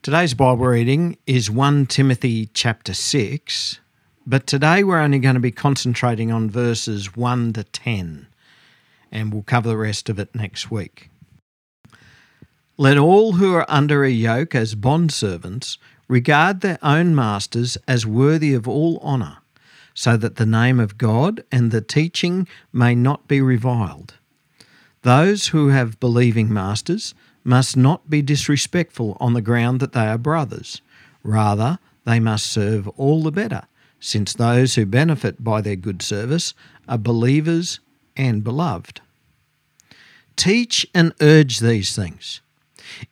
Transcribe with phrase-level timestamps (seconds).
[0.00, 3.80] Today's Bible reading is 1 Timothy chapter 6,
[4.24, 8.28] but today we're only going to be concentrating on verses 1 to 10,
[9.10, 11.10] and we'll cover the rest of it next week.
[12.76, 18.54] Let all who are under a yoke as bondservants regard their own masters as worthy
[18.54, 19.38] of all honour,
[19.94, 24.14] so that the name of God and the teaching may not be reviled.
[25.02, 27.14] Those who have believing masters
[27.48, 30.82] must not be disrespectful on the ground that they are brothers.
[31.22, 33.62] Rather, they must serve all the better,
[33.98, 36.54] since those who benefit by their good service
[36.88, 37.80] are believers
[38.16, 39.00] and beloved.
[40.36, 42.40] Teach and urge these things.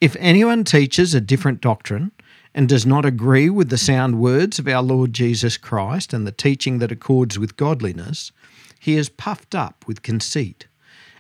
[0.01, 2.13] If anyone teaches a different doctrine
[2.55, 6.33] and does not agree with the sound words of our Lord Jesus Christ and the
[6.33, 8.33] teaching that accords with godliness,
[8.79, 10.67] he is puffed up with conceit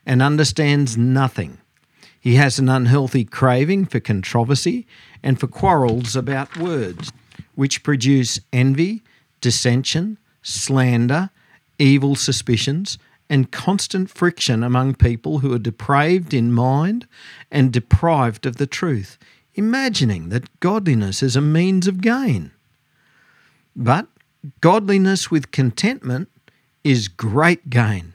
[0.07, 1.59] and understands nothing.
[2.27, 4.85] He has an unhealthy craving for controversy
[5.23, 7.12] and for quarrels about words,
[7.55, 9.05] which produce envy,
[9.41, 11.30] dissension, slander,
[11.79, 12.99] evil suspicions,
[13.30, 17.07] and constant friction among people who are depraved in mind
[17.49, 19.19] and deprived of the truth,
[19.54, 22.51] imagining that godliness is a means of gain.
[23.77, 24.09] But
[24.60, 26.29] godliness with contentment
[26.82, 28.15] is great gain.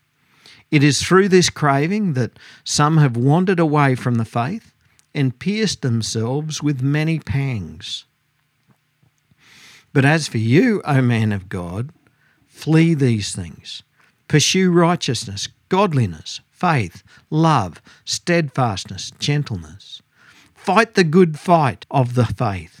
[0.71, 4.73] It is through this craving that some have wandered away from the faith
[5.13, 8.05] and pierced themselves with many pangs.
[9.93, 11.91] But as for you, O man of God,
[12.47, 13.83] flee these things.
[14.29, 20.01] Pursue righteousness, godliness, faith, love, steadfastness, gentleness.
[20.55, 22.80] Fight the good fight of the faith.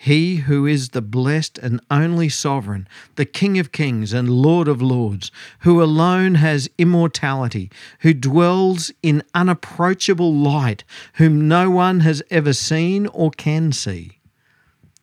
[0.00, 2.86] He who is the blessed and only sovereign,
[3.16, 7.68] the King of kings and Lord of lords, who alone has immortality,
[8.00, 14.20] who dwells in unapproachable light, whom no one has ever seen or can see.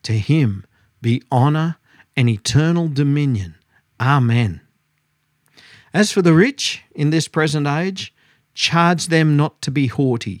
[0.04, 0.64] To him
[1.02, 1.76] be honour
[2.16, 3.56] and eternal dominion.
[4.00, 4.62] Amen.
[5.92, 8.14] As for the rich in this present age,
[8.54, 10.40] charge them not to be haughty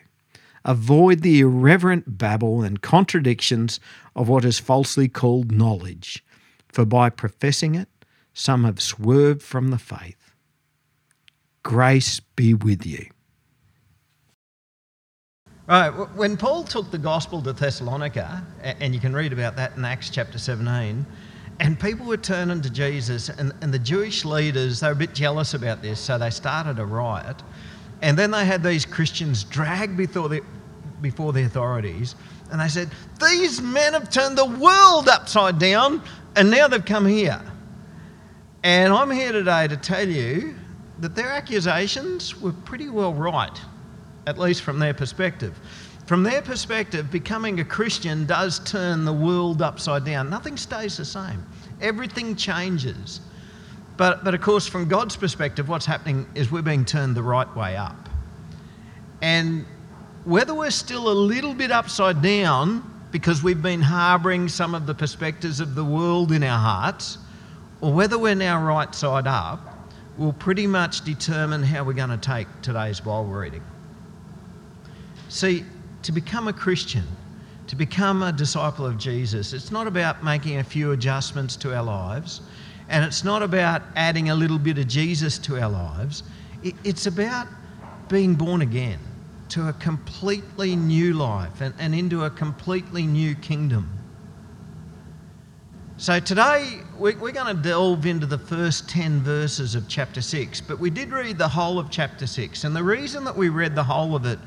[0.63, 3.79] Avoid the irreverent babble and contradictions
[4.15, 6.23] of what is falsely called knowledge,
[6.71, 7.89] for by professing it,
[8.33, 10.33] some have swerved from the faith.
[11.63, 13.07] Grace be with you.
[15.67, 19.85] Right, when Paul took the gospel to Thessalonica, and you can read about that in
[19.85, 21.05] Acts chapter 17,
[21.59, 25.13] and people were turning to Jesus, and, and the Jewish leaders, they were a bit
[25.13, 27.41] jealous about this, so they started a riot.
[28.01, 30.41] And then they had these Christians dragged before the,
[31.01, 32.15] before the authorities,
[32.51, 32.89] and they said,
[33.19, 36.01] These men have turned the world upside down,
[36.35, 37.41] and now they've come here.
[38.63, 40.55] And I'm here today to tell you
[40.99, 43.59] that their accusations were pretty well right,
[44.27, 45.59] at least from their perspective.
[46.05, 50.29] From their perspective, becoming a Christian does turn the world upside down.
[50.29, 51.45] Nothing stays the same,
[51.79, 53.21] everything changes.
[54.01, 57.55] But, but of course, from God's perspective, what's happening is we're being turned the right
[57.55, 58.09] way up.
[59.21, 59.63] And
[60.25, 62.81] whether we're still a little bit upside down
[63.11, 67.19] because we've been harbouring some of the perspectives of the world in our hearts,
[67.79, 69.59] or whether we're now right side up,
[70.17, 73.63] will pretty much determine how we're going to take today's Bible reading.
[75.29, 75.63] See,
[76.01, 77.03] to become a Christian,
[77.67, 81.83] to become a disciple of Jesus, it's not about making a few adjustments to our
[81.83, 82.41] lives,
[82.91, 86.23] and it's not about adding a little bit of Jesus to our lives.
[86.61, 87.47] It's about
[88.09, 88.99] being born again
[89.49, 93.89] to a completely new life and, and into a completely new kingdom.
[95.95, 100.77] So today we're going to delve into the first 10 verses of chapter 6, but
[100.77, 102.65] we did read the whole of chapter 6.
[102.65, 104.39] And the reason that we read the whole of it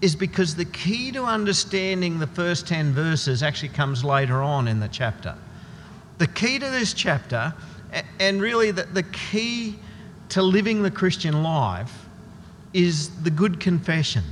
[0.00, 4.80] is because the key to understanding the first 10 verses actually comes later on in
[4.80, 5.36] the chapter.
[6.16, 7.52] The key to this chapter,
[8.18, 9.76] and really the, the key
[10.30, 12.06] to living the Christian life,
[12.72, 14.24] is the good confession.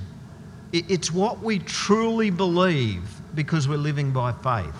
[0.73, 3.03] It's what we truly believe
[3.35, 4.75] because we're living by faith.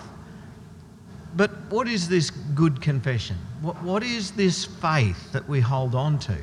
[1.35, 3.37] But what is this good confession?
[3.61, 6.37] What, what is this faith that we hold on to?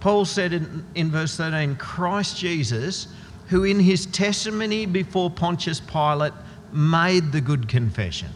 [0.00, 3.08] Paul said in, in verse 13 Christ Jesus
[3.48, 6.32] who in his testimony before Pontius Pilate
[6.72, 8.30] made the good confession.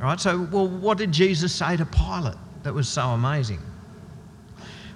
[0.00, 3.60] Right, so, well, what did Jesus say to Pilate that was so amazing?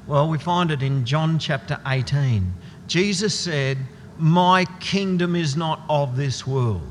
[0.07, 2.53] Well, we find it in John chapter 18.
[2.87, 3.79] Jesus said,
[4.19, 6.91] My kingdom is not of this world.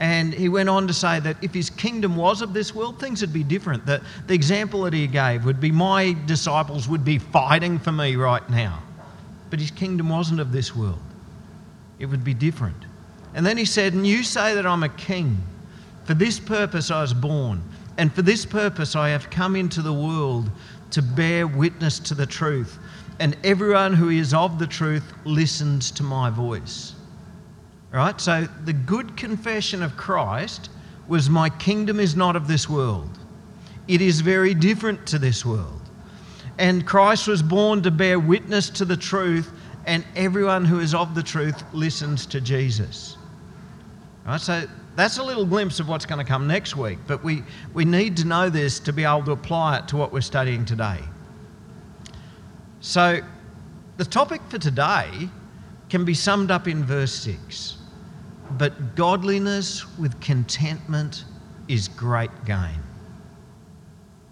[0.00, 3.20] And he went on to say that if his kingdom was of this world, things
[3.22, 3.84] would be different.
[3.86, 8.16] That the example that he gave would be my disciples would be fighting for me
[8.16, 8.82] right now.
[9.50, 11.00] But his kingdom wasn't of this world
[11.98, 12.76] it would be different.
[13.34, 15.38] And then he said, And you say that I'm a king.
[16.08, 17.62] For this purpose I was born,
[17.98, 20.50] and for this purpose I have come into the world
[20.92, 22.78] to bear witness to the truth.
[23.20, 26.94] And everyone who is of the truth listens to my voice.
[27.92, 28.18] Right?
[28.22, 30.70] So the good confession of Christ
[31.08, 33.18] was, My kingdom is not of this world,
[33.86, 35.82] it is very different to this world.
[36.56, 39.52] And Christ was born to bear witness to the truth
[39.84, 43.18] and everyone who is of the truth listens to Jesus.
[44.24, 44.64] Right, so
[44.96, 47.42] that's a little glimpse of what's going to come next week, but we,
[47.72, 50.64] we need to know this to be able to apply it to what we're studying
[50.64, 51.00] today.
[52.80, 53.20] So,
[53.96, 55.28] the topic for today
[55.88, 57.78] can be summed up in verse 6
[58.52, 61.24] But godliness with contentment
[61.66, 62.82] is great gain.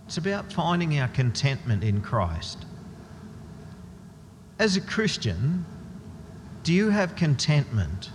[0.07, 2.67] It's about finding our contentment in Christ
[4.59, 5.65] as a Christian,
[6.63, 8.11] do you have contentment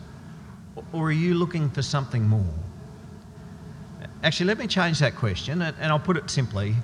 [0.94, 2.54] or are you looking for something more?
[4.24, 6.76] Actually, let me change that question and I'll put it simply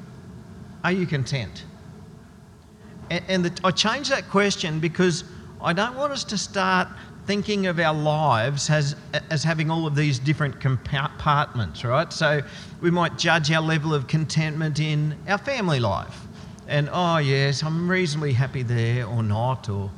[0.84, 1.66] Are you content?
[3.10, 5.24] And I change that question because
[5.62, 6.90] I don't want us to start
[7.26, 8.96] thinking of our lives as,
[9.30, 12.12] as having all of these different compartments, right?
[12.12, 12.42] So
[12.82, 16.28] we might judge our level of contentment in our family life
[16.68, 19.90] and oh yes, I'm reasonably happy there or not, or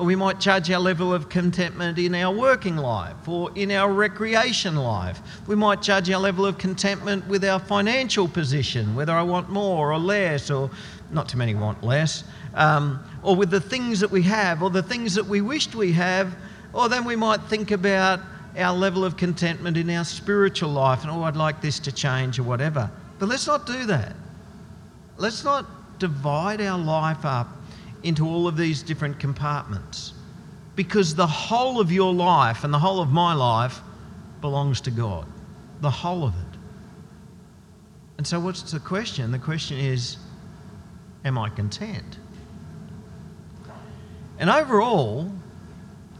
[0.00, 4.74] we might judge our level of contentment in our working life or in our recreation
[4.76, 5.20] life.
[5.46, 9.92] We might judge our level of contentment with our financial position, whether I want more
[9.92, 10.70] or less, or
[11.10, 12.24] not too many want less,
[12.54, 15.92] um, or with the things that we have or the things that we wished we
[15.92, 16.34] have,
[16.72, 18.20] or then we might think about
[18.58, 22.38] our level of contentment in our spiritual life and oh, I'd like this to change
[22.38, 22.90] or whatever.
[23.20, 24.14] But let's not do that.
[25.16, 27.48] Let's not divide our life up
[28.04, 30.12] into all of these different compartments
[30.76, 33.80] because the whole of your life and the whole of my life
[34.40, 35.26] belongs to God.
[35.80, 36.58] The whole of it.
[38.18, 39.32] And so, what's the question?
[39.32, 40.18] The question is
[41.24, 42.18] Am I content?
[44.38, 45.30] And overall,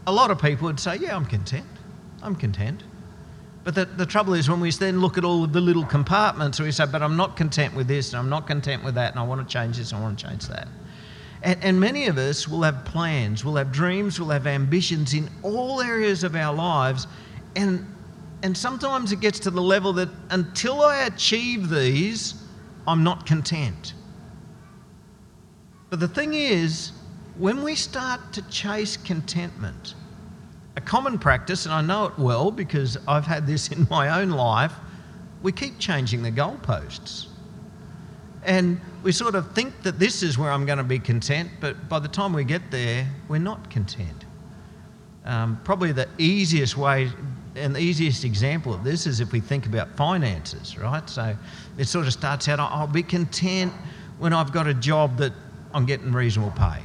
[0.07, 1.65] a lot of people would say, Yeah, I'm content.
[2.21, 2.83] I'm content.
[3.63, 6.59] But the, the trouble is when we then look at all of the little compartments,
[6.59, 9.19] we say, but I'm not content with this, and I'm not content with that, and
[9.19, 10.67] I want to change this, and I want to change that.
[11.45, 15.29] And, and many of us will have plans, will have dreams, will have ambitions in
[15.43, 17.05] all areas of our lives.
[17.55, 17.85] And,
[18.41, 22.33] and sometimes it gets to the level that until I achieve these,
[22.87, 23.93] I'm not content.
[25.91, 26.91] But the thing is,
[27.37, 29.93] when we start to chase contentment,
[30.75, 34.31] a common practice, and I know it well because I've had this in my own
[34.31, 34.73] life,
[35.43, 37.27] we keep changing the goalposts.
[38.45, 41.89] And we sort of think that this is where I'm going to be content, but
[41.89, 44.25] by the time we get there, we're not content.
[45.25, 47.11] Um, probably the easiest way
[47.55, 51.09] and the easiest example of this is if we think about finances, right?
[51.09, 51.35] So
[51.77, 53.73] it sort of starts out I'll be content
[54.19, 55.33] when I've got a job that
[55.73, 56.81] I'm getting reasonable pay.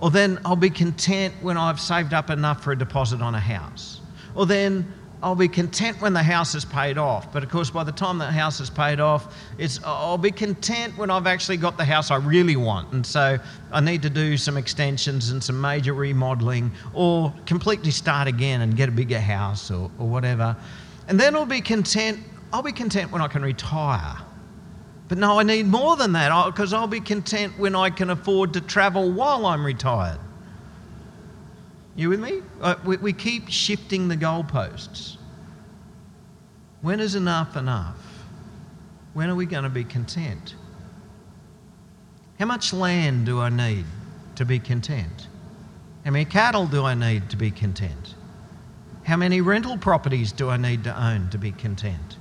[0.00, 3.40] Or then I'll be content when I've saved up enough for a deposit on a
[3.40, 4.00] house.
[4.34, 7.30] Or then I'll be content when the house is paid off.
[7.30, 10.96] But of course, by the time the house is paid off, it's I'll be content
[10.96, 12.92] when I've actually got the house I really want.
[12.92, 13.38] And so
[13.70, 18.74] I need to do some extensions and some major remodeling or completely start again and
[18.74, 20.56] get a bigger house or, or whatever.
[21.08, 22.20] And then I'll be content.
[22.50, 24.16] I'll be content when I can retire.
[25.08, 28.54] But no, I need more than that because I'll be content when I can afford
[28.54, 30.20] to travel while I'm retired.
[31.96, 32.42] You with me?
[32.60, 35.16] Uh, we, we keep shifting the goalposts.
[36.82, 37.98] When is enough enough?
[39.12, 40.54] When are we going to be content?
[42.38, 43.84] How much land do I need
[44.36, 45.28] to be content?
[46.04, 48.14] How many cattle do I need to be content?
[49.04, 52.16] How many rental properties do I need to own to be content?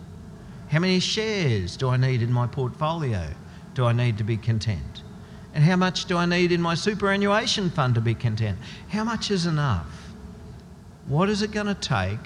[0.69, 3.27] How many shares do I need in my portfolio?
[3.75, 5.03] Do I need to be content?
[5.53, 8.57] And how much do I need in my superannuation fund to be content?
[8.89, 9.87] How much is enough?
[11.07, 12.19] What is it going to take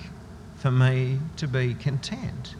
[0.58, 2.56] for me to be content?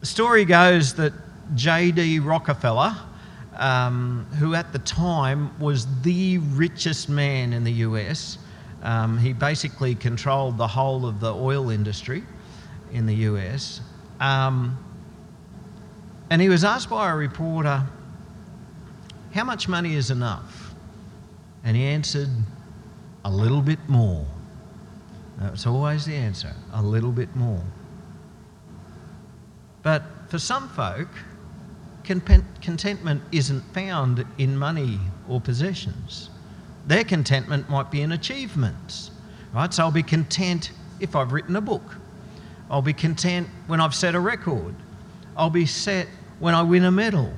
[0.00, 1.12] The story goes that
[1.54, 2.20] J.D.
[2.20, 2.96] Rockefeller,
[3.56, 8.38] um, who at the time was the richest man in the US,
[8.82, 12.22] um, he basically controlled the whole of the oil industry
[12.92, 13.80] in the US.
[14.20, 14.78] Um,
[16.30, 17.82] and he was asked by a reporter,
[19.34, 20.74] how much money is enough?
[21.64, 22.28] And he answered,
[23.24, 24.24] A little bit more.
[25.38, 27.62] That's always the answer a little bit more.
[29.82, 31.08] But for some folk,
[32.04, 36.30] contentment isn't found in money or possessions.
[36.86, 39.10] Their contentment might be in achievements,
[39.52, 39.74] right?
[39.74, 41.96] So I'll be content if I've written a book.
[42.70, 44.76] I'll be content when I've set a record.
[45.36, 46.06] I'll be set
[46.38, 47.32] when I win a medal.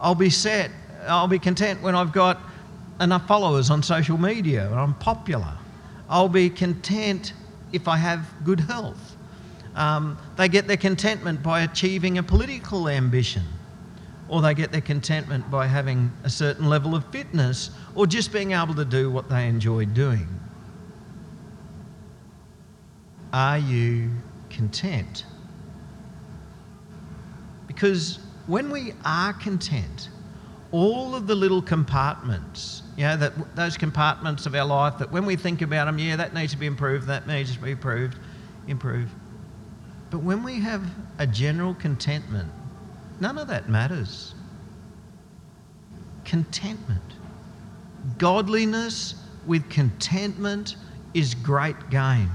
[0.00, 0.70] I'll be set
[1.06, 2.40] I'll be content when I've got
[3.00, 5.52] enough followers on social media and I'm popular.
[6.08, 7.32] I'll be content
[7.72, 9.16] if I have good health.
[9.74, 13.44] Um, they get their contentment by achieving a political ambition,
[14.28, 18.52] or they get their contentment by having a certain level of fitness, or just being
[18.52, 20.26] able to do what they enjoy doing.
[23.32, 24.10] Are you
[24.50, 25.24] content?
[27.66, 30.08] Because when we are content,
[30.70, 35.24] all of the little compartments, you know, that, those compartments of our life that when
[35.24, 38.18] we think about them, yeah, that needs to be improved, that needs to be improved,
[38.66, 39.10] improved.
[40.10, 40.84] But when we have
[41.18, 42.50] a general contentment,
[43.20, 44.34] none of that matters.
[46.24, 47.02] Contentment.
[48.18, 49.14] Godliness
[49.46, 50.76] with contentment
[51.14, 52.30] is great gain.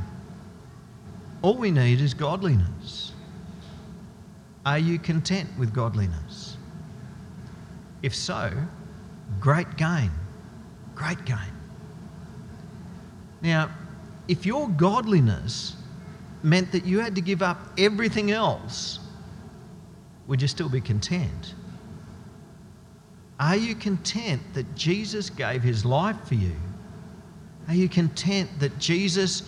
[1.42, 3.12] All we need is godliness.
[4.66, 6.33] Are you content with godliness?
[8.04, 8.52] If so,
[9.40, 10.12] great gain.
[10.94, 11.38] Great gain.
[13.42, 13.72] Now,
[14.28, 15.76] if your godliness
[16.44, 19.00] meant that you had to give up everything else,
[20.28, 21.56] would you still be content?
[23.40, 26.56] Are you content that Jesus gave his life for you?
[27.68, 29.44] Are you content that Jesus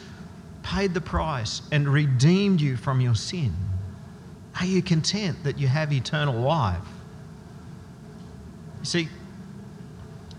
[0.64, 3.54] paid the price and redeemed you from your sin?
[4.60, 6.80] Are you content that you have eternal life?
[8.86, 9.10] See,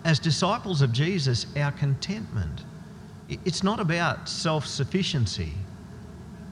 [0.05, 2.63] as disciples of Jesus, our contentment,
[3.29, 5.53] it's not about self sufficiency,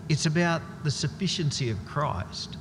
[0.08, 2.56] it's about the sufficiency of Christ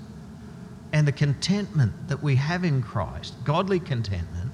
[0.93, 4.51] and the contentment that we have in Christ, godly contentment.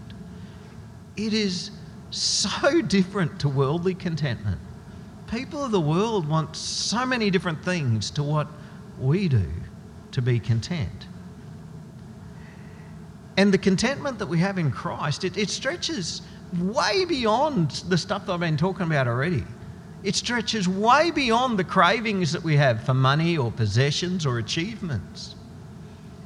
[1.18, 1.72] It is
[2.10, 4.62] so different to worldly contentment.
[5.28, 8.48] People of the world want so many different things to what
[8.98, 9.46] we do
[10.14, 11.09] to be content.
[13.40, 16.22] And the contentment that we have in Christ, it, it stretches
[16.62, 19.46] way beyond the stuff that I've been talking about already.
[20.04, 25.36] It stretches way beyond the cravings that we have for money or possessions or achievements.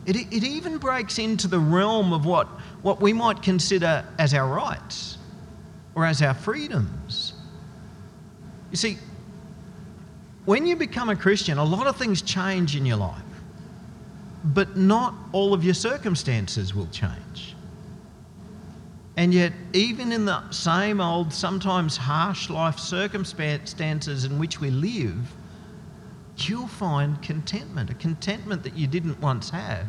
[0.07, 2.47] It, it even breaks into the realm of what,
[2.81, 5.19] what we might consider as our rights
[5.93, 7.33] or as our freedoms.
[8.71, 8.97] You see,
[10.45, 13.21] when you become a Christian, a lot of things change in your life
[14.43, 17.55] but not all of your circumstances will change.
[19.15, 25.31] And yet, even in the same old, sometimes harsh life circumstances in which we live,
[26.37, 29.85] you'll find contentment, a contentment that you didn't once have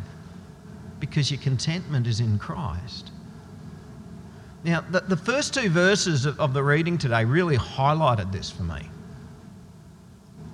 [1.00, 3.10] because your contentment is in Christ.
[4.62, 8.62] Now, the, the first two verses of, of the reading today really highlighted this for
[8.62, 8.88] me.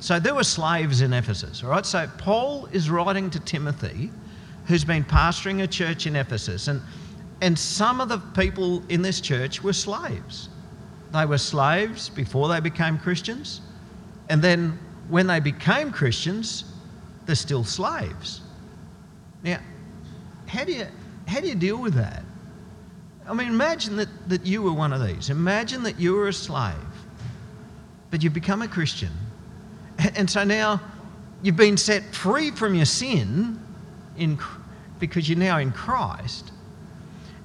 [0.00, 1.84] So there were slaves in Ephesus, all right?
[1.84, 4.10] So Paul is writing to Timothy,
[4.66, 6.80] who's been pastoring a church in Ephesus, and,
[7.42, 10.48] and some of the people in this church were slaves.
[11.12, 13.60] They were slaves before they became Christians,
[14.30, 14.78] and then
[15.10, 16.64] when they became Christians,
[17.26, 18.40] they're still slaves.
[19.42, 19.58] Now,
[20.46, 20.86] how do you,
[21.26, 22.22] how do you deal with that?
[23.28, 25.28] I mean, imagine that, that you were one of these.
[25.30, 26.74] Imagine that you were a slave,
[28.10, 29.10] but you've become a Christian.
[30.16, 30.80] And so now
[31.42, 33.58] you've been set free from your sin
[34.16, 34.38] in,
[34.98, 36.52] because you're now in Christ,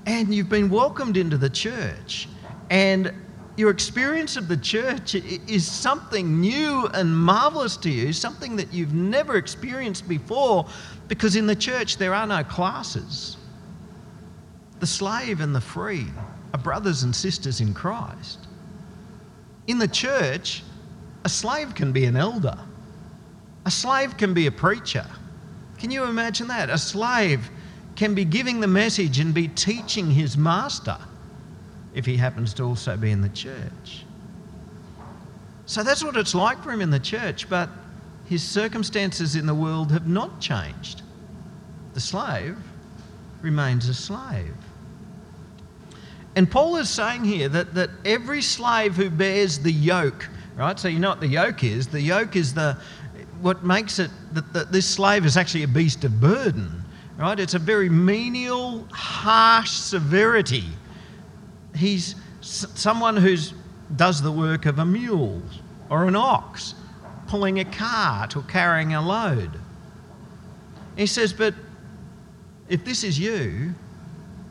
[0.05, 2.27] and you've been welcomed into the church.
[2.69, 3.13] And
[3.57, 8.93] your experience of the church is something new and marvelous to you, something that you've
[8.93, 10.67] never experienced before,
[11.07, 13.37] because in the church there are no classes.
[14.79, 16.07] The slave and the free
[16.53, 18.39] are brothers and sisters in Christ.
[19.67, 20.63] In the church,
[21.25, 22.57] a slave can be an elder,
[23.65, 25.05] a slave can be a preacher.
[25.79, 26.69] Can you imagine that?
[26.69, 27.49] A slave
[27.95, 30.97] can be giving the message and be teaching his master
[31.95, 34.05] if he happens to also be in the church.
[35.65, 37.69] So that's what it's like for him in the church, but
[38.25, 41.01] his circumstances in the world have not changed.
[41.95, 42.55] The slave
[43.41, 44.53] remains a slave.
[46.35, 50.79] And Paul is saying here that, that every slave who bears the yoke, right?
[50.79, 51.87] So you know what the yoke is?
[51.87, 52.77] The yoke is the
[53.41, 56.83] what makes it that, that this slave is actually a beast of burden,
[57.17, 57.39] right?
[57.39, 60.63] It's a very menial, harsh severity
[61.75, 63.35] he's someone who
[63.95, 65.41] does the work of a mule
[65.89, 66.75] or an ox,
[67.27, 69.59] pulling a cart or carrying a load.
[70.95, 71.53] He says, But
[72.69, 73.73] if this is you,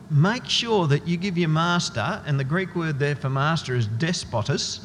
[0.09, 3.87] make sure that you give your master, and the Greek word there for master is
[3.87, 4.83] despotos,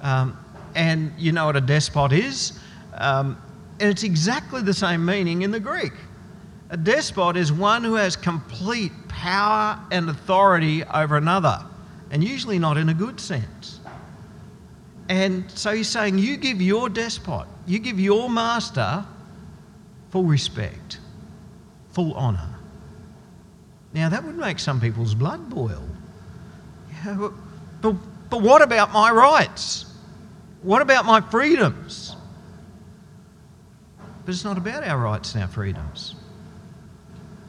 [0.00, 0.38] um,
[0.74, 2.58] and you know what a despot is,
[2.94, 3.40] um,
[3.80, 5.92] and it's exactly the same meaning in the Greek.
[6.70, 11.64] A despot is one who has complete power and authority over another
[12.10, 13.80] and usually not in a good sense.
[15.08, 19.04] And so he's saying, You give your despot, you give your master
[20.10, 20.98] full respect,
[21.90, 22.54] full honour.
[23.92, 25.82] Now, that would make some people's blood boil.
[27.04, 27.32] Yeah, but,
[27.80, 27.92] but,
[28.30, 29.84] but what about my rights?
[30.62, 32.16] What about my freedoms?
[34.24, 36.14] But it's not about our rights and our freedoms.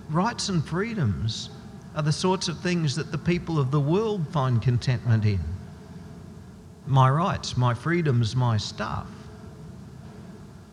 [0.10, 1.50] Rights and freedoms
[1.96, 5.40] are the sorts of things that the people of the world find contentment in.
[6.88, 9.08] My rights, my freedoms, my stuff.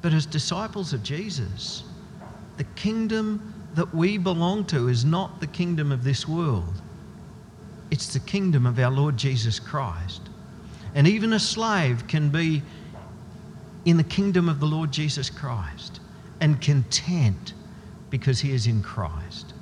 [0.01, 1.83] But as disciples of Jesus,
[2.57, 6.83] the kingdom that we belong to is not the kingdom of this world.
[7.91, 10.28] It's the kingdom of our Lord Jesus Christ.
[10.95, 12.63] And even a slave can be
[13.85, 16.01] in the kingdom of the Lord Jesus Christ
[16.41, 17.55] and content
[18.11, 19.55] because he is in Christ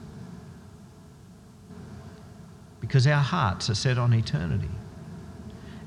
[2.86, 4.70] because our hearts are set on eternity.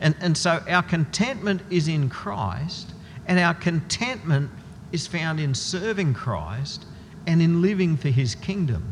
[0.02, 2.92] And, and so our contentment is in Christ,
[3.26, 4.52] and our contentment
[4.92, 6.86] is found in serving Christ
[7.26, 8.84] and in living for his kingdom.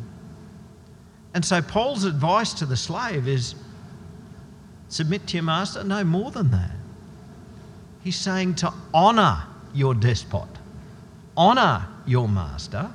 [1.33, 3.55] And so Paul's advice to the slave is
[4.89, 5.83] submit to your master.
[5.83, 6.71] No, more than that.
[8.03, 10.47] He's saying to honour your despot,
[11.37, 12.91] honour your master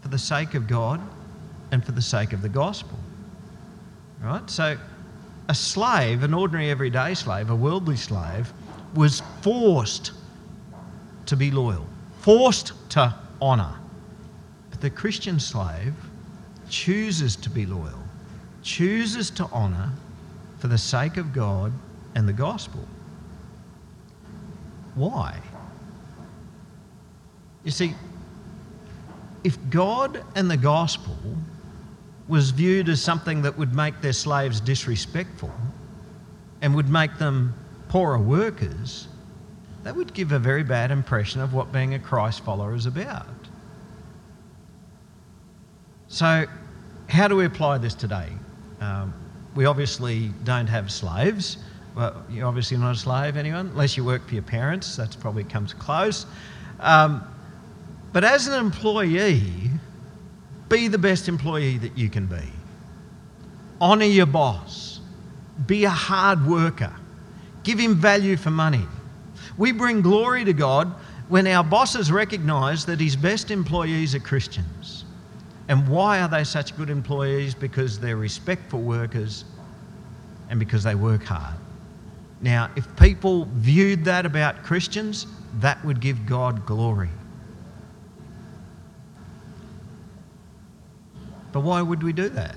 [0.00, 1.00] for the sake of God
[1.70, 2.98] and for the sake of the gospel.
[4.22, 4.48] Right?
[4.48, 4.78] So,
[5.48, 8.50] a slave, an ordinary everyday slave, a worldly slave,
[8.94, 10.12] was forced
[11.26, 11.86] to be loyal,
[12.20, 13.74] forced to honour.
[14.70, 15.94] But the Christian slave
[16.70, 18.02] chooses to be loyal,
[18.62, 19.90] chooses to honour
[20.64, 21.74] for the sake of God
[22.14, 22.80] and the gospel.
[24.94, 25.38] Why?
[27.64, 27.92] You see,
[29.44, 31.18] if God and the gospel
[32.28, 35.52] was viewed as something that would make their slaves disrespectful
[36.62, 37.52] and would make them
[37.90, 39.06] poorer workers,
[39.82, 43.26] that would give a very bad impression of what being a Christ follower is about.
[46.08, 46.46] So,
[47.10, 48.30] how do we apply this today?
[48.80, 49.12] Um,
[49.54, 51.58] we obviously don't have slaves.
[51.94, 54.96] Well, you're obviously not a slave, anyone, unless you work for your parents.
[54.96, 56.26] That's probably comes close.
[56.80, 57.22] Um,
[58.12, 59.70] but as an employee,
[60.68, 62.42] be the best employee that you can be.
[63.80, 65.00] Honour your boss.
[65.66, 66.92] Be a hard worker.
[67.62, 68.84] Give him value for money.
[69.56, 70.92] We bring glory to God
[71.28, 75.03] when our bosses recognise that his best employees are Christians.
[75.68, 77.54] And why are they such good employees?
[77.54, 79.44] Because they're respectful workers
[80.50, 81.56] and because they work hard.
[82.40, 85.26] Now, if people viewed that about Christians,
[85.60, 87.08] that would give God glory.
[91.52, 92.56] But why would we do that?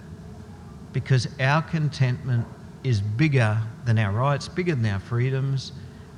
[0.92, 2.46] Because our contentment
[2.84, 5.72] is bigger than our rights, bigger than our freedoms,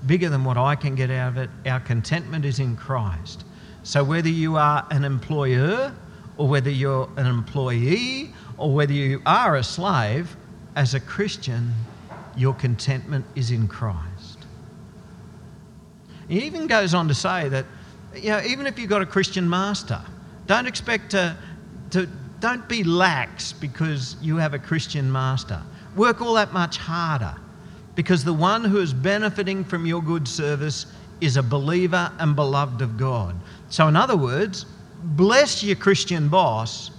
[0.05, 1.49] bigger than what I can get out of it.
[1.65, 3.43] Our contentment is in Christ.
[3.83, 5.93] So whether you are an employer
[6.39, 10.35] or whether you're an employee or whether you are a slave,
[10.75, 11.73] as a Christian,
[12.37, 14.45] your contentment is in Christ.
[16.29, 17.65] He even goes on to say that,
[18.15, 20.01] you know, even if you've got a Christian master,
[20.47, 21.35] don't expect to,
[21.89, 22.07] to
[22.39, 25.61] don't be lax because you have a Christian master.
[25.97, 27.35] Work all that much harder
[27.95, 30.85] because the one who is benefiting from your good service
[31.19, 33.35] is a believer and beloved of God.
[33.69, 34.65] So, in other words,
[35.01, 36.91] bless your Christian boss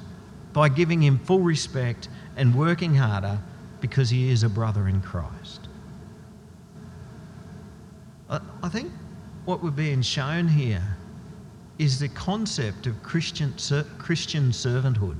[0.53, 3.39] by giving him full respect and working harder
[3.81, 5.69] because he is a brother in Christ.
[8.29, 8.93] I think
[9.45, 10.97] what we're being shown here
[11.79, 13.55] is the concept of Christian,
[13.99, 15.17] Christian servanthood,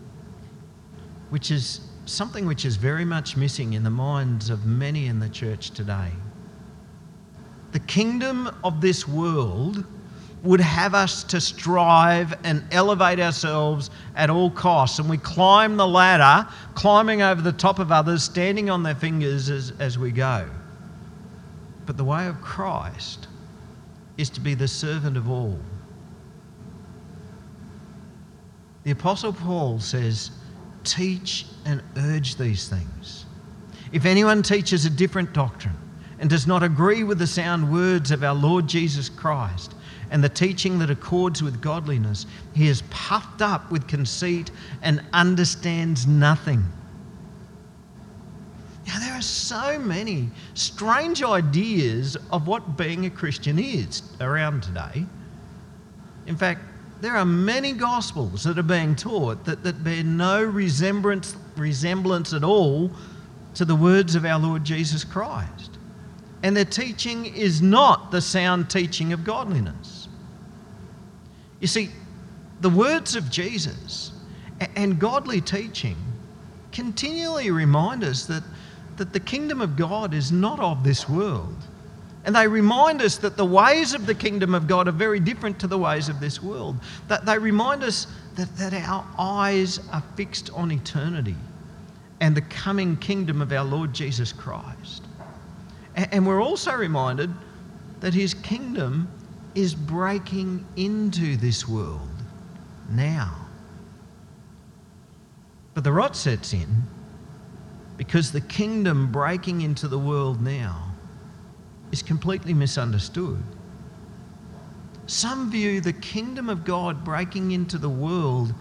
[1.31, 5.29] which is something which is very much missing in the minds of many in the
[5.29, 6.11] church today.
[7.73, 9.85] The kingdom of this world
[10.43, 14.99] would have us to strive and elevate ourselves at all costs.
[14.99, 19.51] And we climb the ladder, climbing over the top of others, standing on their fingers
[19.51, 20.49] as, as we go.
[21.85, 23.29] But the way of Christ
[24.17, 25.59] is to be the servant of all.
[28.85, 30.31] The Apostle Paul says,
[30.85, 33.27] Teach and urge these things.
[33.93, 35.77] If anyone teaches a different doctrine
[36.19, 39.75] and does not agree with the sound words of our Lord Jesus Christ,
[40.11, 42.27] and the teaching that accords with godliness.
[42.55, 44.51] He is puffed up with conceit
[44.83, 46.65] and understands nothing.
[48.87, 55.07] Now, there are so many strange ideas of what being a Christian is around today.
[56.27, 56.61] In fact,
[57.01, 62.45] there are many gospels that are being taught that, that bear no resemblance, resemblance at
[62.45, 62.91] all
[63.55, 65.79] to the words of our Lord Jesus Christ.
[66.43, 69.90] And their teaching is not the sound teaching of godliness.
[71.61, 71.91] You see,
[72.61, 74.13] the words of Jesus
[74.77, 75.97] and godly teaching
[76.73, 78.43] continually remind us that,
[78.97, 81.57] that the kingdom of God is not of this world.
[82.25, 85.59] And they remind us that the ways of the kingdom of God are very different
[85.61, 86.77] to the ways of this world.
[87.09, 91.37] That they remind us that, that our eyes are fixed on eternity
[92.21, 95.05] and the coming kingdom of our Lord Jesus Christ.
[95.97, 97.31] And we're also reminded
[98.01, 99.09] that his kingdom
[99.61, 102.09] is breaking into this world
[102.91, 103.47] now.
[105.75, 106.83] But the rot sets in
[107.99, 110.95] because the kingdom breaking into the world now
[111.93, 113.43] is completely misunderstood.
[115.07, 118.55] Some view the kingdom of God breaking into the world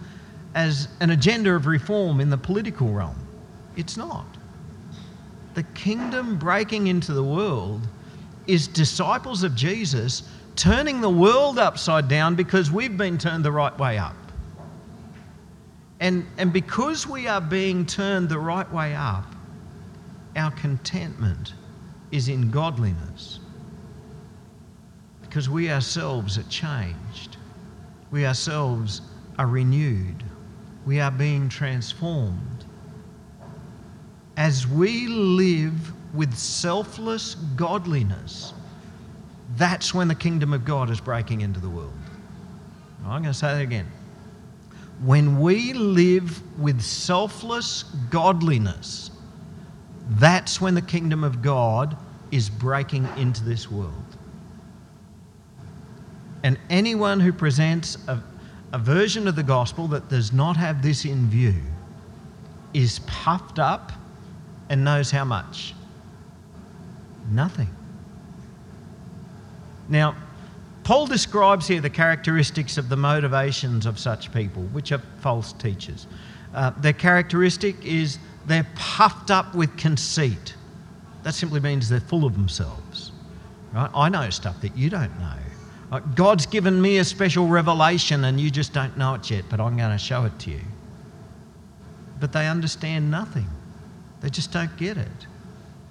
[0.54, 3.26] as an agenda of reform in the political realm.
[3.74, 4.26] It's not.
[5.54, 7.88] The kingdom breaking into the world
[8.46, 10.24] is disciples of Jesus
[10.56, 14.16] turning the world upside down because we've been turned the right way up.
[16.00, 19.26] And, and because we are being turned the right way up,
[20.36, 21.54] our contentment
[22.10, 23.40] is in godliness.
[25.20, 27.36] Because we ourselves are changed,
[28.10, 29.02] we ourselves
[29.38, 30.24] are renewed,
[30.86, 32.64] we are being transformed.
[34.36, 38.54] As we live with selfless godliness,
[39.56, 41.92] that's when the kingdom of God is breaking into the world.
[43.04, 43.86] I'm going to say that again.
[45.02, 49.10] When we live with selfless godliness,
[50.10, 51.96] that's when the kingdom of God
[52.30, 53.92] is breaking into this world.
[56.42, 58.22] And anyone who presents a,
[58.72, 61.54] a version of the gospel that does not have this in view
[62.72, 63.92] is puffed up
[64.68, 65.74] and knows how much?
[67.30, 67.68] Nothing.
[69.90, 70.16] Now,
[70.84, 76.06] Paul describes here the characteristics of the motivations of such people, which are false teachers.
[76.54, 80.54] Uh, their characteristic is they're puffed up with conceit.
[81.22, 83.12] That simply means they're full of themselves.
[83.72, 83.90] Right?
[83.94, 85.36] I know stuff that you don't know.
[85.92, 89.60] Uh, God's given me a special revelation and you just don't know it yet, but
[89.60, 90.60] I'm going to show it to you.
[92.20, 93.48] But they understand nothing,
[94.20, 95.26] they just don't get it.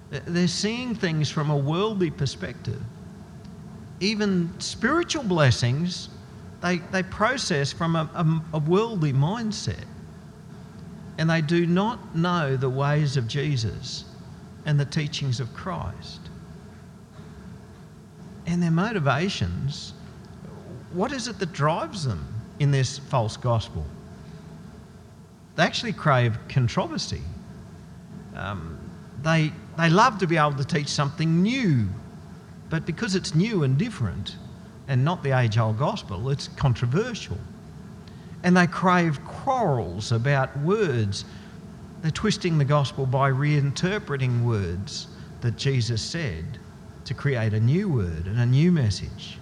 [0.10, 2.82] They're seeing things from a worldly perspective
[4.00, 6.10] even spiritual blessings,
[6.62, 9.86] they, they process from a, a, a worldly mindset.
[11.18, 14.06] And they do not know the ways of Jesus
[14.66, 16.22] and the teachings of Christ.
[18.46, 19.94] And their motivations,
[20.94, 22.26] what is it that drives them
[22.60, 23.86] in this false gospel?
[25.56, 27.22] They actually crave controversy.
[28.36, 28.80] Um,
[29.22, 31.90] they, they love to be able to teach something new
[32.70, 34.36] But because it's new and different
[34.88, 37.38] and not the age old gospel, it's controversial.
[38.44, 41.26] And they crave quarrels about words.
[42.02, 45.08] They're twisting the gospel by reinterpreting words
[45.42, 46.60] that Jesus said
[47.06, 49.38] to create a new word and a new message.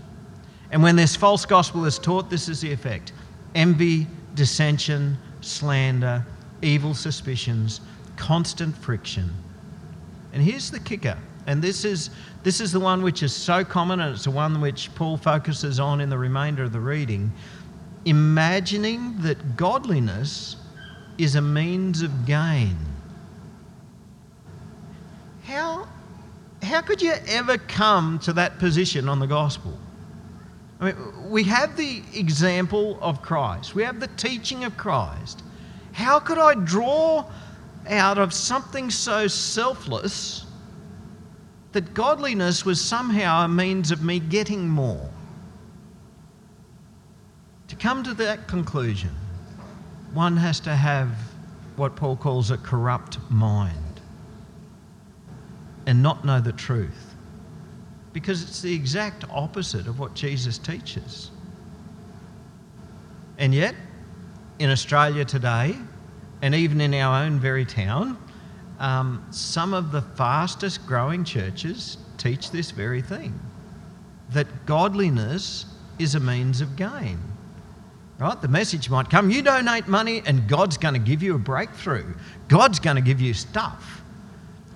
[0.72, 3.14] And when this false gospel is taught, this is the effect
[3.56, 6.26] envy, dissension, slander,
[6.62, 7.82] evil suspicions,
[8.16, 9.34] constant friction.
[10.34, 12.10] And here's the kicker, and this is,
[12.44, 15.80] this is the one which is so common, and it's the one which Paul focuses
[15.80, 17.32] on in the remainder of the reading
[18.08, 20.56] imagining that godliness
[21.18, 22.78] is a means of gain.
[25.44, 25.90] How,
[26.64, 29.78] how could you ever come to that position on the gospel?
[30.80, 35.44] I mean, we have the example of Christ, we have the teaching of Christ.
[35.92, 37.26] How could I draw
[37.90, 40.47] out of something so selfless
[41.78, 45.12] that godliness was somehow a means of me getting more?
[47.68, 49.12] To come to that conclusion,
[50.12, 51.10] one has to have
[51.76, 54.02] what Paul calls a corrupt mind
[55.86, 57.14] and not know the truth
[58.12, 61.30] because it's the exact opposite of what Jesus teaches.
[63.38, 63.76] And yet,
[64.58, 65.76] in Australia today,
[66.42, 68.18] and even in our own very town,
[68.80, 73.40] um, some of the fastest growing churches teach this very thing
[74.32, 75.66] that godliness
[76.00, 77.20] is a means of gain.
[78.20, 78.40] Right?
[78.42, 82.16] The message might come you donate money, and God's going to give you a breakthrough,
[82.48, 84.02] God's going to give you stuff.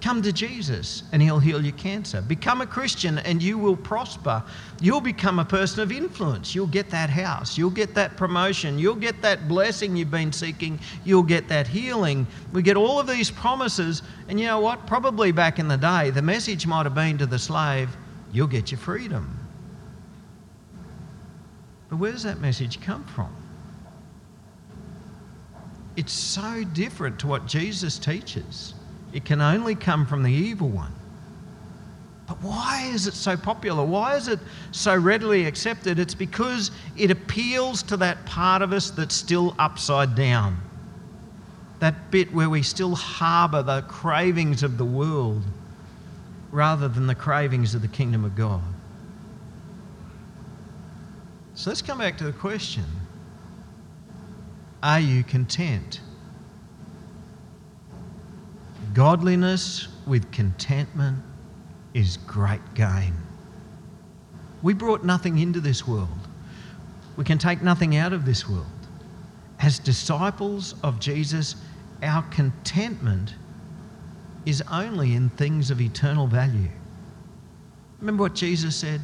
[0.02, 2.22] Come to Jesus and He'll heal your cancer.
[2.22, 4.44] Become a Christian and you will prosper.
[4.82, 6.56] You'll become a person of influence.
[6.56, 7.56] You'll get that house.
[7.56, 8.80] You'll get that promotion.
[8.80, 10.80] You'll get that blessing you've been seeking.
[11.06, 12.26] You'll get that healing.
[12.52, 14.02] We get all of these promises.
[14.28, 14.88] And you know what?
[14.88, 17.96] Probably back in the day, the message might have been to the slave,
[18.32, 19.38] you'll get your freedom.
[21.90, 23.36] But where does that message come from?
[25.96, 28.74] It's so different to what Jesus teaches.
[29.14, 30.94] It can only come from the evil one.
[32.28, 33.84] But why is it so popular?
[33.84, 34.40] Why is it
[34.72, 36.00] so readily accepted?
[36.00, 40.58] It's because it appeals to that part of us that's still upside down.
[41.80, 45.44] That bit where we still harbour the cravings of the world
[46.52, 48.62] rather than the cravings of the kingdom of God.
[51.54, 52.86] So let's come back to the question
[54.82, 56.00] Are you content?
[58.94, 61.20] Godliness with contentment
[61.94, 63.14] is great gain.
[64.62, 66.10] We brought nothing into this world.
[67.16, 68.66] We can take nothing out of this world.
[69.60, 71.56] As disciples of Jesus,
[72.04, 73.36] our contentment
[74.46, 76.70] is only in things of eternal value.
[78.00, 79.02] Remember what Jesus said?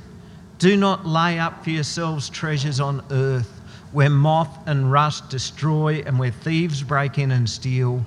[0.57, 6.19] Do not lay up for yourselves treasures on earth where moth and rust destroy and
[6.19, 8.03] where thieves break in and steal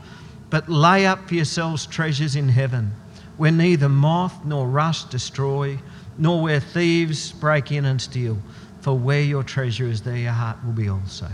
[0.51, 2.93] but lay up for yourselves treasures in heaven,
[3.37, 5.79] where neither moth nor rust destroy,
[6.19, 8.37] nor where thieves break in and steal.
[8.81, 11.29] For where your treasure is, there your heart will be also.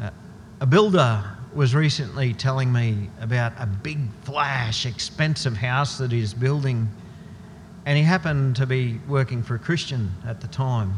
[0.00, 0.10] Uh,
[0.60, 1.22] a builder
[1.54, 6.88] was recently telling me about a big, flash, expensive house that he's building,
[7.86, 10.94] and he happened to be working for a Christian at the time.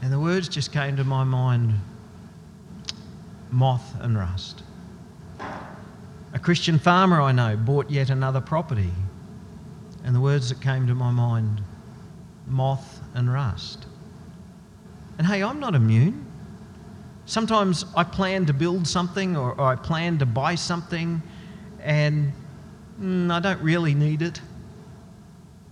[0.00, 1.74] And the words just came to my mind
[3.54, 4.62] moth and rust.
[6.32, 8.90] A Christian farmer I know bought yet another property,
[10.02, 11.62] and the words that came to my mind
[12.46, 13.86] moth and rust.
[15.16, 16.26] And hey, I'm not immune.
[17.26, 21.22] Sometimes I plan to build something or, or I plan to buy something
[21.80, 22.32] and
[23.00, 24.40] mm, I don't really need it.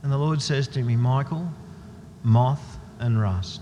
[0.03, 1.47] And the Lord says to me, Michael,
[2.23, 3.61] moth and rust.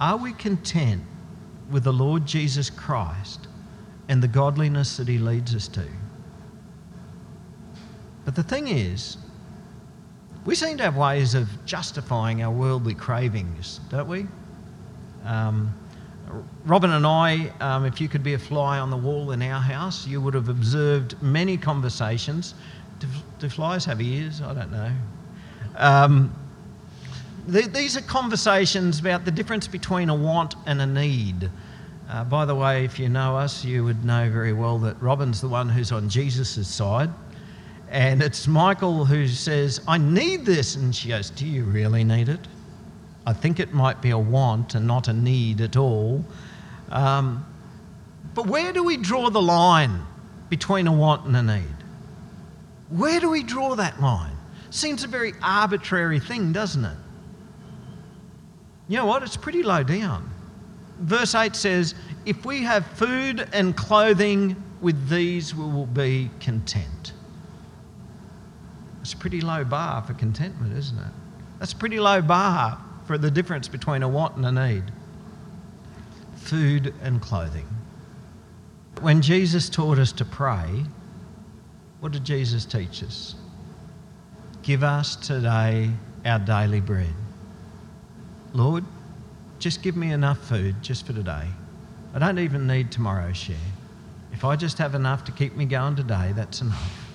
[0.00, 1.02] Are we content
[1.70, 3.48] with the Lord Jesus Christ
[4.08, 5.84] and the godliness that he leads us to.
[8.24, 9.18] But the thing is,
[10.44, 14.26] we seem to have ways of justifying our worldly cravings, don't we?
[15.24, 15.74] Um,
[16.64, 19.60] Robin and I, um, if you could be a fly on the wall in our
[19.60, 22.54] house, you would have observed many conversations.
[22.98, 23.06] Do,
[23.38, 24.40] do flies have ears?
[24.40, 24.92] I don't know.
[25.76, 26.34] Um,
[27.48, 31.50] these are conversations about the difference between a want and a need.
[32.08, 35.40] Uh, by the way, if you know us, you would know very well that Robin's
[35.40, 37.10] the one who's on Jesus' side.
[37.90, 40.76] And it's Michael who says, I need this.
[40.76, 42.40] And she goes, Do you really need it?
[43.26, 46.24] I think it might be a want and not a need at all.
[46.90, 47.46] Um,
[48.34, 50.06] but where do we draw the line
[50.50, 51.76] between a want and a need?
[52.90, 54.36] Where do we draw that line?
[54.68, 56.96] Seems a very arbitrary thing, doesn't it?
[58.88, 59.22] You know what?
[59.22, 60.30] It's pretty low down.
[61.00, 61.94] Verse 8 says,
[62.26, 67.12] If we have food and clothing, with these we will be content.
[69.00, 71.12] It's a pretty low bar for contentment, isn't it?
[71.58, 74.84] That's a pretty low bar for the difference between a want and a need.
[76.36, 77.66] Food and clothing.
[79.00, 80.84] When Jesus taught us to pray,
[82.00, 83.34] what did Jesus teach us?
[84.62, 85.90] Give us today
[86.24, 87.14] our daily bread.
[88.58, 88.84] Lord,
[89.60, 91.46] just give me enough food just for today.
[92.12, 93.56] I don't even need tomorrow's share.
[94.32, 97.06] If I just have enough to keep me going today, that's enough.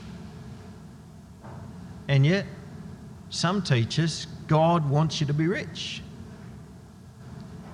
[2.08, 2.46] And yet,
[3.30, 6.02] some teachers, God wants you to be rich.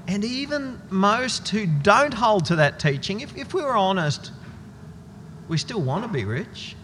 [0.07, 4.31] And even most who don't hold to that teaching, if, if we were honest,
[5.47, 6.75] we still want to be rich.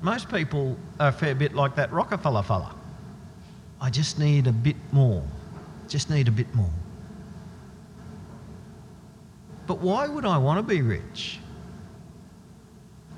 [0.00, 2.76] Most people are a fair bit like that Rockefeller fella.
[3.82, 5.24] I just need a bit more.
[5.88, 6.70] Just need a bit more.
[9.66, 11.40] But why would I want to be rich?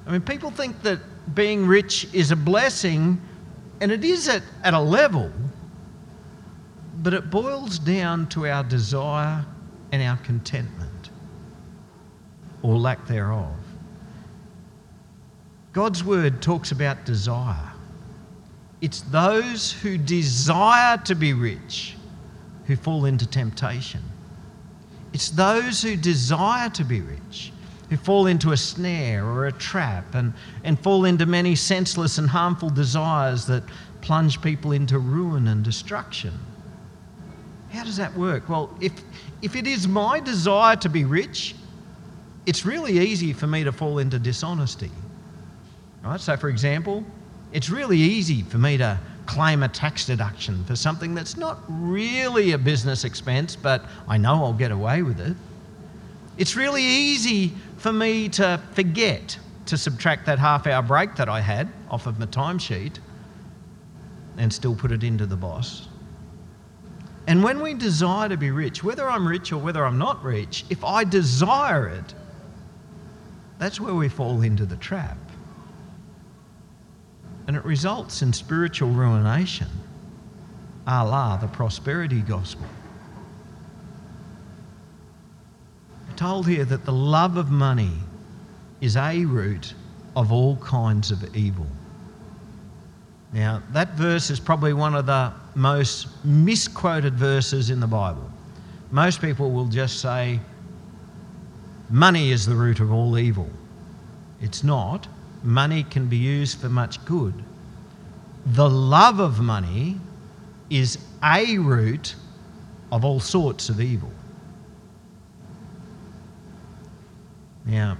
[0.06, 1.00] I mean, people think that
[1.34, 3.20] being rich is a blessing,
[3.82, 5.30] and it is at, at a level,
[7.02, 9.44] but it boils down to our desire
[9.92, 11.10] and our contentment,
[12.62, 13.52] or lack thereof.
[15.74, 17.73] God's word talks about desire.
[18.84, 21.96] It's those who desire to be rich
[22.66, 24.02] who fall into temptation.
[25.14, 27.50] It's those who desire to be rich
[27.88, 32.28] who fall into a snare or a trap and, and fall into many senseless and
[32.28, 33.62] harmful desires that
[34.02, 36.38] plunge people into ruin and destruction.
[37.70, 38.50] How does that work?
[38.50, 38.92] Well, if,
[39.40, 41.54] if it is my desire to be rich,
[42.44, 44.90] it's really easy for me to fall into dishonesty.
[46.02, 46.20] Right?
[46.20, 47.02] So, for example,
[47.54, 52.52] it's really easy for me to claim a tax deduction for something that's not really
[52.52, 55.36] a business expense, but I know I'll get away with it.
[56.36, 61.40] It's really easy for me to forget to subtract that half hour break that I
[61.40, 62.98] had off of my timesheet
[64.36, 65.86] and still put it into the boss.
[67.28, 70.64] And when we desire to be rich, whether I'm rich or whether I'm not rich,
[70.70, 72.14] if I desire it,
[73.58, 75.16] that's where we fall into the trap
[77.46, 79.68] and it results in spiritual ruination,
[80.86, 82.66] a la the prosperity gospel.
[86.08, 87.92] We're told here that the love of money
[88.80, 89.74] is a root
[90.16, 91.66] of all kinds of evil.
[93.32, 98.30] Now, that verse is probably one of the most misquoted verses in the Bible.
[98.92, 100.38] Most people will just say,
[101.90, 103.50] money is the root of all evil.
[104.40, 105.08] It's not
[105.44, 107.34] money can be used for much good.
[108.46, 110.00] The love of money
[110.70, 112.14] is a root
[112.90, 114.10] of all sorts of evil.
[117.66, 117.96] Now,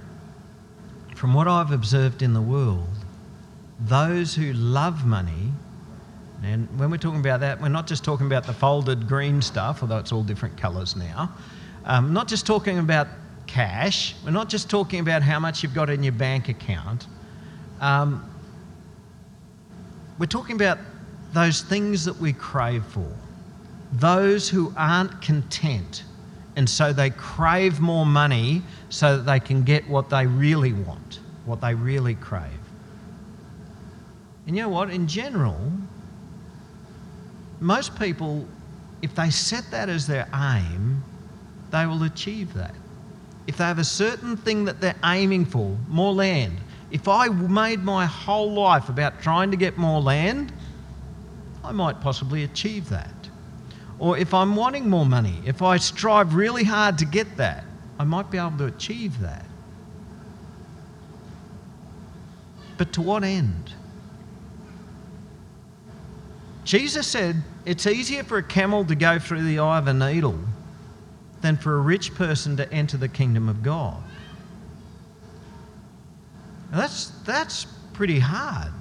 [1.15, 2.87] from what I've observed in the world,
[3.79, 5.51] those who love money,
[6.43, 9.81] and when we're talking about that, we're not just talking about the folded green stuff,
[9.81, 11.33] although it's all different colours now.
[11.85, 13.07] Um, not just talking about
[13.47, 14.15] cash.
[14.23, 17.07] We're not just talking about how much you've got in your bank account.
[17.79, 18.29] Um,
[20.17, 20.77] we're talking about
[21.33, 23.11] those things that we crave for,
[23.91, 26.03] those who aren't content,
[26.55, 31.19] and so they crave more money so that they can get what they really want,
[31.45, 32.59] what they really crave.
[34.47, 34.89] And you know what?
[34.89, 35.59] In general,
[37.59, 38.47] most people,
[39.01, 41.03] if they set that as their aim,
[41.71, 42.75] they will achieve that.
[43.47, 46.57] If they have a certain thing that they're aiming for, more land,
[46.95, 50.53] if I made my whole life about trying to get more land,
[51.61, 53.13] I might possibly achieve that.
[53.99, 57.65] Or if I'm wanting more money, if I strive really hard to get that,
[57.99, 59.45] I might be able to achieve that.
[62.77, 63.73] But to what end?
[66.63, 70.39] Jesus said it's easier for a camel to go through the eye of a needle
[71.41, 74.01] than for a rich person to enter the kingdom of God.
[76.75, 78.73] Now that's, that's pretty hard.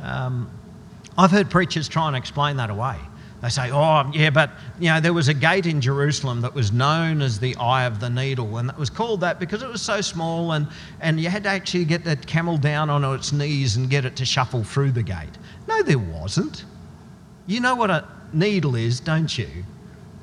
[0.00, 0.48] Um,
[1.18, 2.98] I've heard preachers try and explain that away.
[3.42, 6.70] They say, oh, yeah, but you know, there was a gate in Jerusalem that was
[6.70, 9.82] known as the Eye of the Needle, and it was called that because it was
[9.82, 10.68] so small, and,
[11.00, 14.14] and you had to actually get that camel down on its knees and get it
[14.14, 15.36] to shuffle through the gate.
[15.66, 16.64] No, there wasn't.
[17.48, 19.48] You know what a needle is, don't you?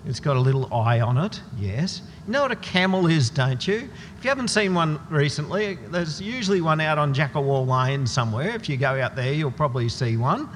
[0.06, 2.02] It's got a little eye on it, yes.
[2.30, 3.90] You know what a camel is, don't you?
[4.16, 8.50] If you haven't seen one recently, there's usually one out on Jackawall Lane somewhere.
[8.50, 10.48] If you go out there, you'll probably see one.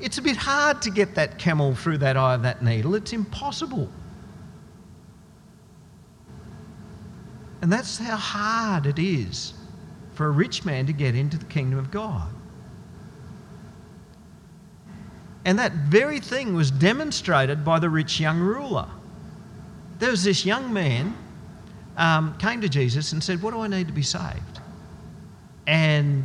[0.00, 3.12] It's a bit hard to get that camel through that eye of that needle, it's
[3.12, 3.90] impossible.
[7.60, 9.52] And that's how hard it is
[10.14, 12.30] for a rich man to get into the kingdom of God.
[15.44, 18.88] And that very thing was demonstrated by the rich young ruler.
[19.98, 21.16] There was this young man
[21.96, 24.60] um, came to Jesus and said, "What do I need to be saved?"
[25.66, 26.24] And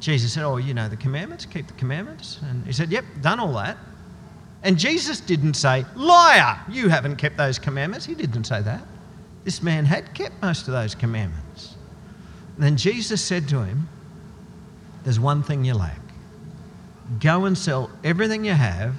[0.00, 1.46] Jesus said, "Oh, you know the commandments.
[1.46, 3.76] Keep the commandments." And he said, "Yep, done all that."
[4.62, 8.82] And Jesus didn't say, "Liar, you haven't kept those commandments." He didn't say that.
[9.44, 11.76] This man had kept most of those commandments.
[12.56, 13.88] And then Jesus said to him,
[15.04, 16.00] There's one thing you lack.
[17.20, 18.94] Go and sell everything you have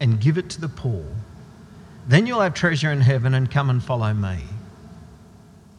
[0.00, 1.04] and give it to the poor.
[2.06, 4.38] Then you'll have treasure in heaven and come and follow me.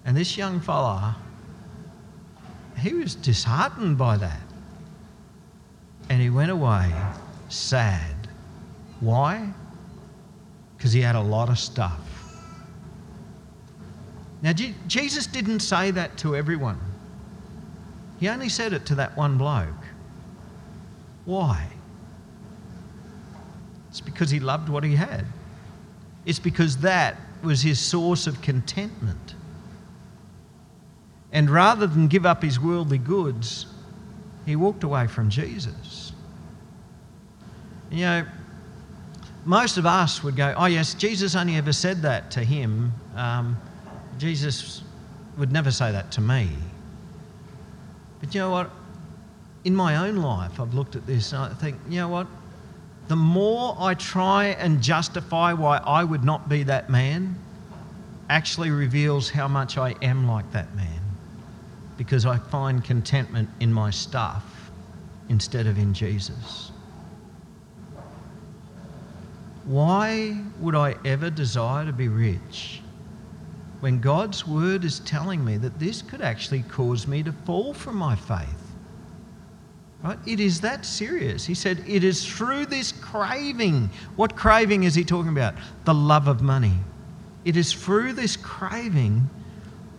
[0.03, 1.15] And this young fella,
[2.77, 4.41] he was disheartened by that.
[6.09, 6.93] And he went away
[7.49, 8.27] sad.
[8.99, 9.53] Why?
[10.77, 11.99] Because he had a lot of stuff.
[14.41, 16.79] Now, Jesus didn't say that to everyone,
[18.19, 19.67] he only said it to that one bloke.
[21.25, 21.67] Why?
[23.89, 25.25] It's because he loved what he had.
[26.27, 29.33] It's because that was his source of contentment.
[31.31, 33.65] And rather than give up his worldly goods,
[34.45, 36.11] he walked away from Jesus.
[37.89, 38.25] You know,
[39.45, 42.91] most of us would go, Oh, yes, Jesus only ever said that to him.
[43.15, 43.57] Um,
[44.17, 44.83] Jesus
[45.37, 46.49] would never say that to me.
[48.19, 48.69] But you know what?
[49.63, 52.27] In my own life, I've looked at this and I think, you know what?
[53.07, 57.35] The more I try and justify why I would not be that man,
[58.29, 61.01] actually reveals how much I am like that man.
[61.97, 64.43] Because I find contentment in my stuff
[65.29, 66.71] instead of in Jesus.
[69.65, 72.81] Why would I ever desire to be rich
[73.79, 77.95] when God's word is telling me that this could actually cause me to fall from
[77.95, 78.66] my faith.
[80.03, 80.19] Right?
[80.25, 81.45] It is that serious.
[81.45, 83.89] He said, It is through this craving.
[84.15, 85.55] What craving is he talking about?
[85.85, 86.75] The love of money.
[87.45, 89.29] It is through this craving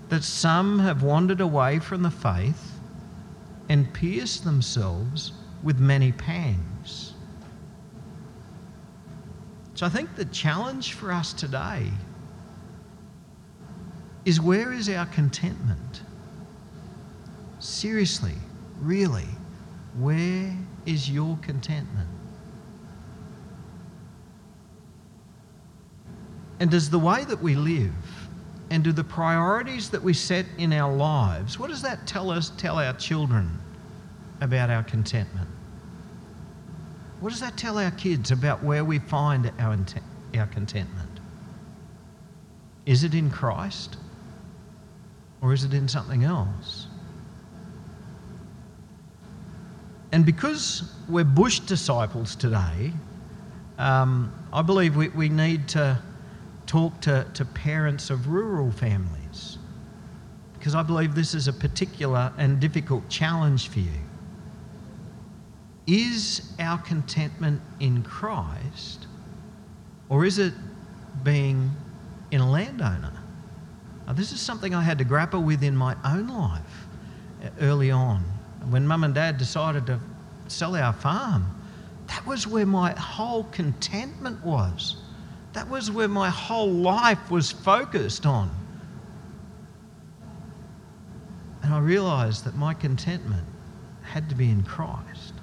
[0.09, 2.79] that some have wandered away from the faith
[3.69, 5.33] and pierced themselves
[5.63, 7.15] with many pangs.
[9.75, 11.91] So I think the challenge for us today
[14.25, 16.03] is where is our contentment?
[17.61, 18.35] Seriously,
[18.81, 19.29] really,
[20.01, 22.09] where is your contentment?
[26.61, 27.93] And does the way that we live
[28.71, 32.51] and do the priorities that we set in our lives, what does that tell us,
[32.57, 33.59] tell our children
[34.41, 35.49] about our contentment?
[37.21, 39.79] What does that tell our kids about where we find our,
[40.37, 41.21] our contentment?
[42.87, 43.97] Is it in Christ?
[45.41, 46.88] Or is it in something else?
[50.13, 52.93] And because we're bush disciples today,
[53.79, 55.99] um, I believe we, we need to
[56.67, 59.59] talk to, to parents of rural families
[60.59, 64.01] because I believe this is a particular and difficult challenge for you.
[65.87, 69.07] Is our contentment in Christ
[70.09, 70.53] or is it
[71.23, 71.71] being
[72.31, 73.13] in a landowner?
[74.07, 76.87] Now, this is something I had to grapple with in my own life
[77.43, 78.25] uh, early on.
[78.71, 80.01] When mum and dad decided to
[80.49, 81.47] sell our farm,
[82.09, 84.97] that was where my whole contentment was.
[85.53, 88.51] That was where my whole life was focused on.
[91.63, 93.47] And I realised that my contentment
[94.03, 95.35] had to be in Christ.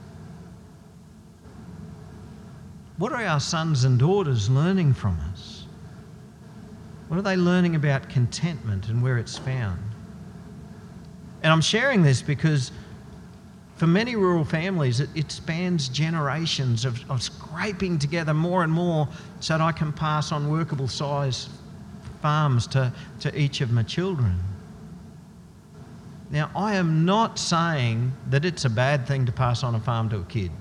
[2.98, 5.66] What are our sons and daughters learning from us?
[7.08, 9.82] What are they learning about contentment and where it's found?
[11.44, 12.72] And I'm sharing this because
[13.76, 19.08] for many rural families, it, it spans generations of, of, scraping together more and more
[19.42, 21.50] so that I can pass on workable size
[22.22, 24.40] farms to, to each of my children.
[26.30, 30.10] Now, I am not saying that it's a bad thing to pass on a farm
[30.10, 30.52] to a kid.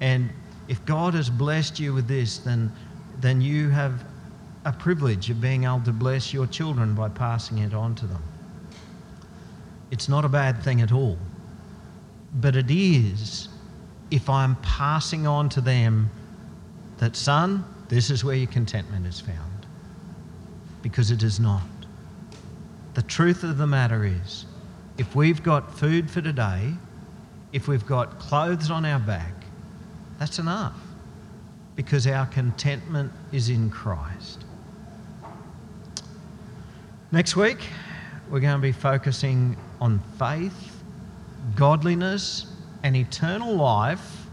[0.00, 0.30] And
[0.68, 2.72] if God has blessed you with this, then,
[3.20, 4.04] then you have
[4.64, 8.22] a privilege of being able to bless your children by passing it on to them.
[9.90, 11.18] It's not a bad thing at all.
[12.34, 13.48] But it is
[14.10, 16.10] if I'm passing on to them
[16.98, 19.66] that, son, this is where your contentment is found.
[20.82, 21.62] Because it is not.
[22.94, 24.44] The truth of the matter is,
[24.98, 26.74] if we've got food for today,
[27.52, 29.32] if we've got clothes on our back,
[30.18, 30.76] that's enough.
[31.74, 34.44] Because our contentment is in Christ.
[37.10, 37.60] Next week,
[38.30, 40.71] we're going to be focusing on faith,
[41.56, 42.46] godliness,
[42.82, 44.26] and eternal life,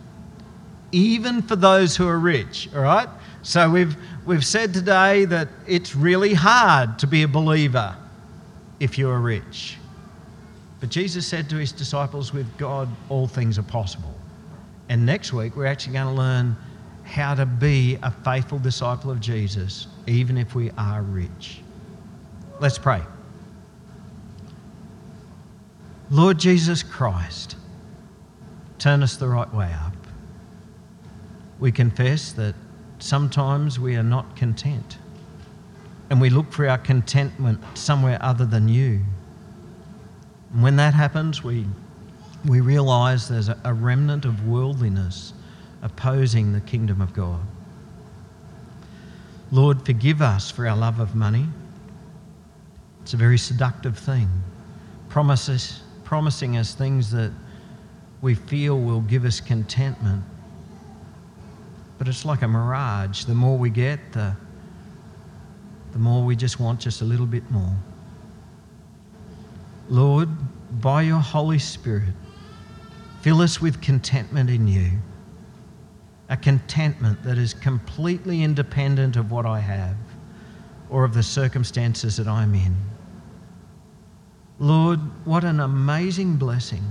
[0.91, 2.69] even for those who are rich.
[2.73, 3.07] All right?
[3.43, 3.95] So we've,
[4.25, 7.95] we've said today that it's really hard to be a believer
[8.79, 9.77] if you're rich.
[10.79, 14.13] But Jesus said to his disciples, with God, all things are possible.
[14.87, 16.55] And next week, we're actually going to learn
[17.03, 21.61] how to be a faithful disciple of Jesus, even if we are rich.
[22.59, 23.01] Let's pray.
[26.11, 27.55] Lord Jesus Christ,
[28.79, 29.93] turn us the right way up.
[31.59, 32.55] We confess that
[32.97, 34.97] sometimes we are not content
[36.09, 39.01] and we look for our contentment somewhere other than you.
[40.53, 41.67] And when that happens, we,
[42.45, 45.33] we realize there's a, a remnant of worldliness
[45.83, 47.41] opposing the kingdom of God.
[49.51, 51.45] Lord, forgive us for our love of money.
[53.03, 54.29] It's a very seductive thing.
[55.09, 57.31] Promises, promising us things that
[58.23, 60.23] we feel will give us contentment.
[61.99, 63.25] But it's like a mirage.
[63.25, 64.35] The more we get, the,
[65.91, 67.75] the more we just want just a little bit more.
[69.87, 70.29] Lord,
[70.81, 72.15] by your Holy Spirit,
[73.21, 74.89] fill us with contentment in you.
[76.29, 79.95] A contentment that is completely independent of what I have
[80.89, 82.88] or of the circumstances that I'm in.
[84.59, 86.83] Lord, what an amazing blessing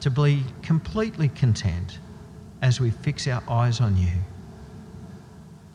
[0.00, 1.98] to be completely content
[2.62, 4.12] as we fix our eyes on you.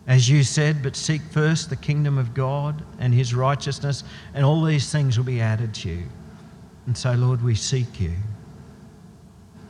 [0.07, 4.03] As you said, but seek first the kingdom of God and his righteousness,
[4.35, 6.03] and all these things will be added to you.
[6.85, 8.13] And so, Lord, we seek you.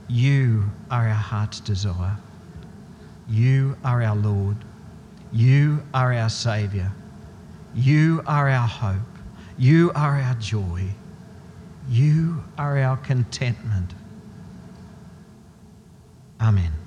[0.10, 2.18] You are our heart's desire.
[3.30, 4.58] You are our Lord.
[5.32, 6.92] You are our Saviour.
[7.74, 9.00] You are our hope.
[9.58, 10.84] You are our joy.
[11.90, 13.94] You are our contentment.
[16.42, 16.85] Amen.